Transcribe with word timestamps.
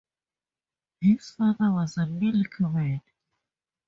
His 0.99 1.29
father 1.29 1.69
was 1.73 1.95
a 1.99 2.07
milkman. 2.07 3.03